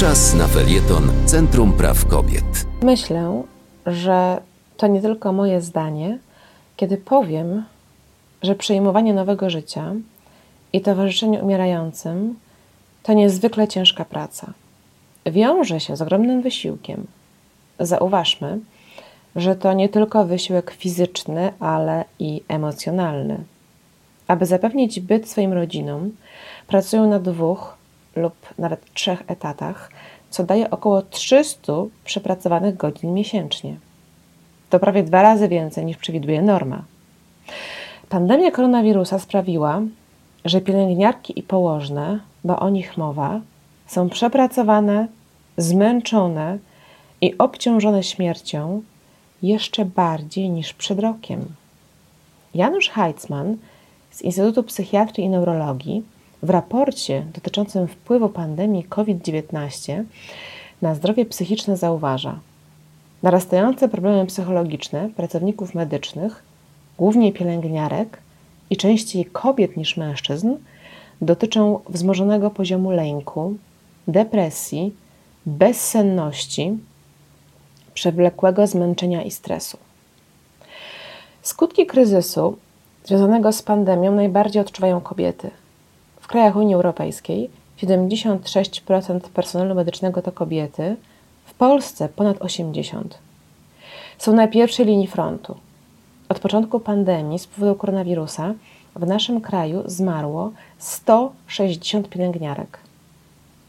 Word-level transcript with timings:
Czas 0.00 0.34
na 0.34 0.46
felieton 0.46 1.10
Centrum 1.26 1.72
Praw 1.72 2.06
Kobiet. 2.06 2.66
Myślę, 2.82 3.42
że 3.86 4.40
to 4.76 4.86
nie 4.86 5.02
tylko 5.02 5.32
moje 5.32 5.60
zdanie, 5.60 6.18
kiedy 6.76 6.96
powiem, 6.96 7.64
że 8.42 8.54
przyjmowanie 8.54 9.14
nowego 9.14 9.50
życia 9.50 9.94
i 10.72 10.80
towarzyszenie 10.80 11.42
umierającym 11.42 12.38
to 13.02 13.12
niezwykle 13.12 13.68
ciężka 13.68 14.04
praca. 14.04 14.52
Wiąże 15.26 15.80
się 15.80 15.96
z 15.96 16.02
ogromnym 16.02 16.42
wysiłkiem. 16.42 17.06
Zauważmy, 17.80 18.58
że 19.36 19.56
to 19.56 19.72
nie 19.72 19.88
tylko 19.88 20.24
wysiłek 20.24 20.70
fizyczny, 20.70 21.52
ale 21.60 22.04
i 22.18 22.42
emocjonalny. 22.48 23.44
Aby 24.28 24.46
zapewnić 24.46 25.00
byt 25.00 25.28
swoim 25.28 25.52
rodzinom, 25.52 26.10
pracują 26.66 27.08
na 27.08 27.18
dwóch 27.18 27.77
lub 28.18 28.34
nawet 28.58 28.92
trzech 28.94 29.22
etatach, 29.26 29.90
co 30.30 30.44
daje 30.44 30.70
około 30.70 31.02
300 31.02 31.72
przepracowanych 32.04 32.76
godzin 32.76 33.14
miesięcznie. 33.14 33.76
To 34.70 34.78
prawie 34.78 35.02
dwa 35.02 35.22
razy 35.22 35.48
więcej 35.48 35.84
niż 35.84 35.96
przewiduje 35.96 36.42
norma. 36.42 36.82
Pandemia 38.08 38.50
koronawirusa 38.50 39.18
sprawiła, 39.18 39.82
że 40.44 40.60
pielęgniarki 40.60 41.38
i 41.38 41.42
położne, 41.42 42.20
bo 42.44 42.58
o 42.58 42.70
nich 42.70 42.96
mowa, 42.96 43.40
są 43.86 44.08
przepracowane, 44.08 45.08
zmęczone 45.56 46.58
i 47.20 47.38
obciążone 47.38 48.02
śmiercią 48.02 48.82
jeszcze 49.42 49.84
bardziej 49.84 50.50
niż 50.50 50.74
przed 50.74 51.00
rokiem. 51.00 51.44
Janusz 52.54 52.88
Heitzmann 52.88 53.56
z 54.10 54.22
Instytutu 54.22 54.62
Psychiatrii 54.62 55.26
i 55.26 55.28
Neurologii 55.28 56.02
w 56.42 56.50
raporcie 56.50 57.26
dotyczącym 57.34 57.88
wpływu 57.88 58.28
pandemii 58.28 58.84
COVID-19 58.84 60.04
na 60.82 60.94
zdrowie 60.94 61.26
psychiczne 61.26 61.76
zauważa 61.76 62.40
narastające 63.22 63.88
problemy 63.88 64.26
psychologiczne 64.26 65.10
pracowników 65.16 65.74
medycznych, 65.74 66.42
głównie 66.98 67.32
pielęgniarek 67.32 68.18
i 68.70 68.76
częściej 68.76 69.24
kobiet 69.24 69.76
niż 69.76 69.96
mężczyzn, 69.96 70.54
dotyczą 71.22 71.80
wzmożonego 71.88 72.50
poziomu 72.50 72.90
lęku, 72.90 73.56
depresji, 74.08 74.94
bezsenności, 75.46 76.78
przewlekłego 77.94 78.66
zmęczenia 78.66 79.22
i 79.22 79.30
stresu. 79.30 79.78
Skutki 81.42 81.86
kryzysu 81.86 82.56
związanego 83.04 83.52
z 83.52 83.62
pandemią 83.62 84.12
najbardziej 84.12 84.62
odczuwają 84.62 85.00
kobiety. 85.00 85.50
W 86.28 86.30
krajach 86.30 86.56
Unii 86.56 86.74
Europejskiej 86.74 87.50
76% 87.82 89.20
personelu 89.20 89.74
medycznego 89.74 90.22
to 90.22 90.32
kobiety, 90.32 90.96
w 91.44 91.54
Polsce 91.54 92.08
ponad 92.08 92.38
80%. 92.38 93.02
Są 94.18 94.32
na 94.32 94.48
pierwszej 94.48 94.86
linii 94.86 95.06
frontu. 95.06 95.56
Od 96.28 96.38
początku 96.38 96.80
pandemii 96.80 97.38
z 97.38 97.46
powodu 97.46 97.74
koronawirusa 97.74 98.54
w 98.96 99.06
naszym 99.06 99.40
kraju 99.40 99.82
zmarło 99.86 100.52
160 100.78 102.08
pielęgniarek. 102.08 102.78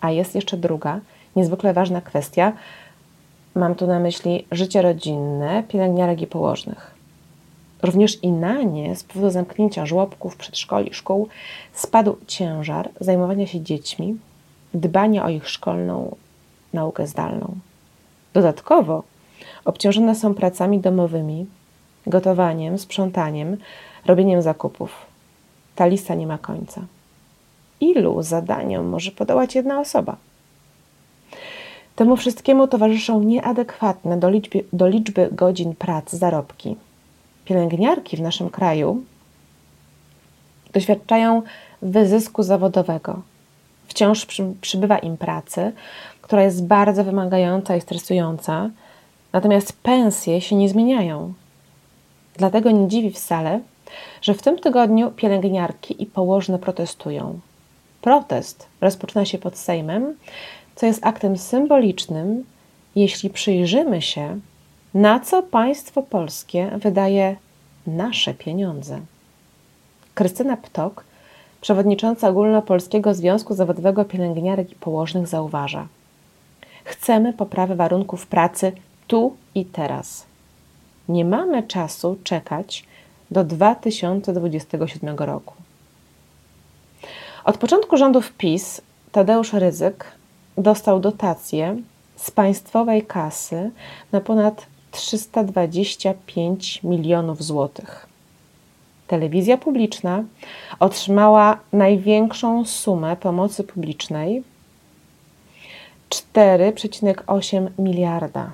A 0.00 0.10
jest 0.10 0.34
jeszcze 0.34 0.56
druga, 0.56 1.00
niezwykle 1.36 1.72
ważna 1.72 2.00
kwestia. 2.00 2.52
Mam 3.54 3.74
tu 3.74 3.86
na 3.86 3.98
myśli 3.98 4.46
życie 4.52 4.82
rodzinne 4.82 5.62
pielęgniarek 5.68 6.22
i 6.22 6.26
położnych. 6.26 6.97
Również 7.82 8.22
i 8.22 8.32
na 8.32 8.62
nie 8.62 8.96
z 8.96 9.04
powodu 9.04 9.30
zamknięcia 9.30 9.86
żłobków, 9.86 10.36
przedszkoli, 10.36 10.94
szkół 10.94 11.28
spadł 11.72 12.16
ciężar 12.26 12.90
zajmowania 13.00 13.46
się 13.46 13.60
dziećmi, 13.60 14.16
dbania 14.74 15.24
o 15.24 15.28
ich 15.28 15.48
szkolną 15.48 16.16
naukę 16.72 17.06
zdalną. 17.06 17.54
Dodatkowo 18.32 19.02
obciążone 19.64 20.14
są 20.14 20.34
pracami 20.34 20.80
domowymi, 20.80 21.46
gotowaniem, 22.06 22.78
sprzątaniem, 22.78 23.56
robieniem 24.06 24.42
zakupów. 24.42 25.06
Ta 25.74 25.86
lista 25.86 26.14
nie 26.14 26.26
ma 26.26 26.38
końca. 26.38 26.82
Ilu 27.80 28.22
zadaniom 28.22 28.86
może 28.86 29.10
podołać 29.10 29.54
jedna 29.54 29.80
osoba? 29.80 30.16
Temu 31.96 32.16
wszystkiemu 32.16 32.68
towarzyszą 32.68 33.22
nieadekwatne 33.22 34.16
do 34.18 34.30
liczby, 34.30 34.64
do 34.72 34.88
liczby 34.88 35.28
godzin 35.32 35.74
pracy 35.74 36.16
zarobki. 36.16 36.76
Pielęgniarki 37.48 38.16
w 38.16 38.20
naszym 38.20 38.50
kraju 38.50 39.02
doświadczają 40.72 41.42
wyzysku 41.82 42.42
zawodowego. 42.42 43.22
Wciąż 43.86 44.26
przy, 44.26 44.52
przybywa 44.60 44.98
im 44.98 45.16
pracy, 45.16 45.72
która 46.22 46.42
jest 46.42 46.66
bardzo 46.66 47.04
wymagająca 47.04 47.76
i 47.76 47.80
stresująca, 47.80 48.70
natomiast 49.32 49.72
pensje 49.82 50.40
się 50.40 50.56
nie 50.56 50.68
zmieniają. 50.68 51.32
Dlatego 52.36 52.70
nie 52.70 52.88
dziwi 52.88 53.10
wcale, 53.10 53.60
że 54.22 54.34
w 54.34 54.42
tym 54.42 54.58
tygodniu 54.58 55.10
pielęgniarki 55.10 56.02
i 56.02 56.06
położne 56.06 56.58
protestują. 56.58 57.40
Protest 58.00 58.66
rozpoczyna 58.80 59.24
się 59.24 59.38
pod 59.38 59.58
Sejmem, 59.58 60.14
co 60.74 60.86
jest 60.86 61.06
aktem 61.06 61.38
symbolicznym, 61.38 62.44
jeśli 62.96 63.30
przyjrzymy 63.30 64.02
się, 64.02 64.40
na 64.94 65.20
co 65.20 65.42
państwo 65.42 66.02
polskie 66.02 66.70
wydaje 66.78 67.36
nasze 67.86 68.34
pieniądze. 68.34 69.00
Krystyna 70.14 70.56
Ptok, 70.56 71.04
przewodnicząca 71.60 72.28
Ogólnopolskiego 72.28 73.14
Związku 73.14 73.54
Zawodowego 73.54 74.04
Pielęgniarek 74.04 74.72
i 74.72 74.74
Położnych, 74.74 75.26
zauważa: 75.26 75.86
Chcemy 76.84 77.32
poprawy 77.32 77.74
warunków 77.76 78.26
pracy 78.26 78.72
tu 79.06 79.36
i 79.54 79.64
teraz. 79.64 80.26
Nie 81.08 81.24
mamy 81.24 81.62
czasu 81.62 82.18
czekać 82.24 82.84
do 83.30 83.44
2027 83.44 85.16
roku. 85.16 85.54
Od 87.44 87.58
początku 87.58 87.96
rządów 87.96 88.32
PiS 88.32 88.80
Tadeusz 89.12 89.52
Ryzyk 89.52 90.04
dostał 90.58 91.00
dotację 91.00 91.76
z 92.16 92.30
państwowej 92.30 93.06
kasy 93.06 93.70
na 94.12 94.20
ponad 94.20 94.66
325 94.98 96.82
milionów 96.82 97.42
złotych. 97.42 98.06
Telewizja 99.06 99.56
publiczna 99.56 100.24
otrzymała 100.80 101.58
największą 101.72 102.64
sumę 102.64 103.16
pomocy 103.16 103.64
publicznej 103.64 104.42
4,8 106.10 107.68
miliarda. 107.78 108.50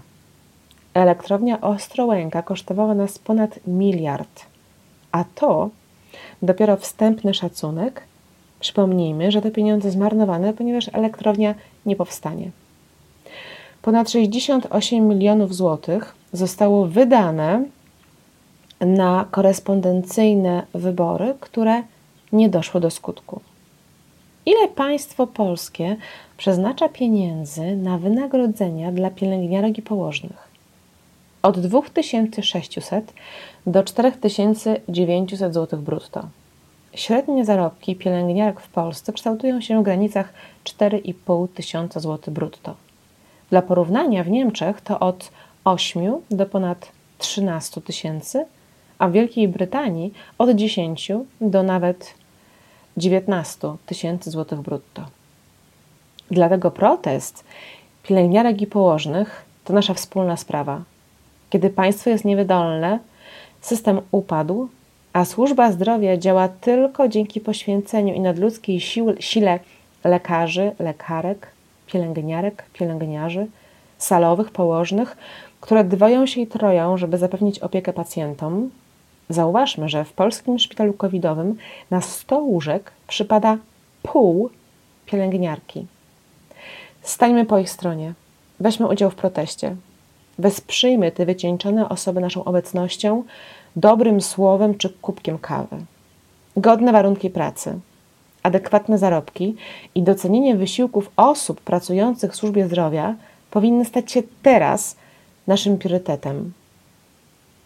Elektrownia 0.94 1.60
Ostrołęka 1.60 2.43
kosztowała 2.43 2.94
nas 2.94 3.19
ponad 3.19 3.61
miliard, 3.66 4.47
a 5.12 5.25
to 5.34 5.71
dopiero 6.43 6.76
wstępny 6.76 7.34
szacunek. 7.34 8.03
Przypomnijmy, 8.61 9.32
że 9.32 9.43
te 9.43 9.50
pieniądze 9.50 9.91
zmarnowane, 9.91 10.53
ponieważ 10.53 10.91
elektrownia 10.93 11.55
nie 11.87 11.97
powstanie. 11.97 12.50
Ponad 13.82 14.11
68 14.11 15.09
milionów 15.09 15.55
złotych 15.55 16.15
zostało 16.34 16.86
wydane 16.86 17.64
na 18.80 19.26
korespondencyjne 19.30 20.66
wybory, 20.74 21.34
które 21.40 21.82
nie 22.32 22.48
doszły 22.48 22.80
do 22.80 22.90
skutku. 22.90 23.40
Ile 24.46 24.68
państwo 24.68 25.26
polskie 25.26 25.96
przeznacza 26.36 26.88
pieniędzy 26.88 27.76
na 27.76 27.98
wynagrodzenia 27.98 28.92
dla 28.92 29.10
pielęgniarek 29.10 29.78
i 29.78 29.82
położnych? 29.82 30.48
Od 31.42 31.60
2600 31.60 33.12
do 33.66 33.82
4900 33.82 35.54
zł 35.54 35.80
brutto. 35.80 36.26
Średnie 36.94 37.44
zarobki 37.44 37.96
pielęgniarek 37.96 38.60
w 38.60 38.68
Polsce 38.68 39.12
kształtują 39.12 39.60
się 39.60 39.80
w 39.80 39.82
granicach 39.82 40.32
4,5 40.64 41.48
tysiąca 41.54 42.00
zł 42.00 42.34
brutto. 42.34 42.75
Dla 43.50 43.62
porównania 43.62 44.25
w 44.25 44.30
Niemczech 44.30 44.80
to 44.80 45.00
od 45.00 45.30
8 45.64 46.20
do 46.31 46.46
ponad 46.46 46.93
13 47.19 47.81
tysięcy, 47.81 48.46
a 48.99 49.08
w 49.08 49.12
Wielkiej 49.12 49.49
Brytanii 49.49 50.12
od 50.38 50.50
10 50.50 51.12
do 51.40 51.62
nawet 51.62 52.14
19 52.96 53.69
tysięcy 53.87 54.31
złotych 54.31 54.61
brutto. 54.61 55.05
Dlatego 56.31 56.70
protest 56.70 57.44
pielęgniarek 58.02 58.62
i 58.62 58.66
położnych 58.66 59.44
to 59.64 59.72
nasza 59.72 59.94
wspólna 59.94 60.37
sprawa. 60.37 60.82
Kiedy 61.50 61.70
państwo 61.70 62.11
jest 62.11 62.25
niewydolne, 62.25 62.99
system 63.61 64.00
upadł, 64.11 64.69
a 65.12 65.25
służba 65.25 65.72
zdrowia 65.72 66.16
działa 66.16 66.49
tylko 66.49 67.08
dzięki 67.08 67.40
poświęceniu 67.40 68.14
i 68.14 68.20
nadludzkiej 68.20 68.81
sił, 68.81 69.14
sile 69.20 69.58
lekarzy, 70.05 70.72
lekarek, 70.78 71.46
pielęgniarek, 71.87 72.64
pielęgniarzy, 72.72 73.46
salowych, 73.99 74.50
położnych, 74.50 75.17
które 75.61 75.85
dwoją 75.85 76.26
się 76.26 76.41
i 76.41 76.46
troją, 76.46 76.96
żeby 76.96 77.19
zapewnić 77.19 77.58
opiekę 77.58 77.93
pacjentom. 77.93 78.70
Zauważmy, 79.29 79.88
że 79.88 80.05
w 80.05 80.12
polskim 80.12 80.58
szpitalu 80.58 80.93
covidowym 80.93 81.56
na 81.91 82.00
100 82.00 82.38
łóżek 82.38 82.93
przypada 83.06 83.58
pół 84.02 84.50
pielęgniarki. 85.06 85.87
Stańmy 87.02 87.44
po 87.44 87.58
ich 87.58 87.70
stronie. 87.70 88.12
Weźmy 88.61 88.88
udział 88.88 89.11
w 89.11 89.14
proteście. 89.14 89.76
Wesprzyjmy 90.38 91.12
te 91.12 91.26
wycieńczone 91.26 91.88
osoby 91.88 92.20
naszą 92.20 92.44
obecnością, 92.44 93.23
dobrym 93.76 94.20
słowem 94.20 94.79
czy 94.79 94.90
kubkiem 94.90 95.38
kawy. 95.38 95.76
Godne 96.56 96.93
warunki 96.93 97.31
pracy, 97.31 97.79
adekwatne 98.43 98.99
zarobki 98.99 99.56
i 99.94 100.02
docenienie 100.02 100.56
wysiłków 100.56 101.11
osób 101.17 101.61
pracujących 101.61 102.32
w 102.32 102.37
służbie 102.37 102.67
zdrowia 102.67 103.14
powinny 103.54 103.84
stać 103.84 104.12
się 104.12 104.22
teraz 104.42 104.96
naszym 105.46 105.78
priorytetem, 105.78 106.52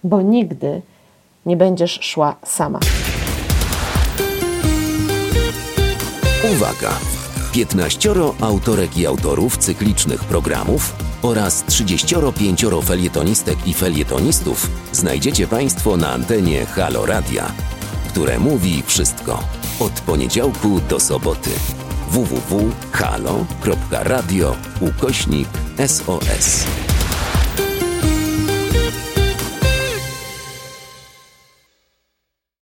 bo 0.04 0.22
nigdy 0.22 0.82
nie 1.46 1.56
będziesz 1.56 2.00
szła 2.02 2.36
sama. 2.44 2.80
Uwaga! 6.54 6.98
15 7.52 8.10
autorek 8.40 8.96
i 8.96 9.06
autorów 9.06 9.58
cyklicznych 9.58 10.24
programów 10.24 10.96
oraz 11.22 11.64
35 11.64 12.64
felietonistek 12.84 13.66
i 13.66 13.74
felietonistów 13.74 14.70
znajdziecie 14.92 15.46
Państwo 15.46 15.96
na 15.96 16.12
antenie 16.12 16.66
Halo 16.66 17.06
Radia, 17.06 17.52
które 18.08 18.38
mówi 18.38 18.82
wszystko 18.86 19.42
od 19.80 19.92
poniedziałku 20.00 20.80
do 20.88 21.00
soboty. 21.00 21.50
www.halo.radio 22.10 23.36
ukośnik 24.80 25.48
SOS. 25.78 26.87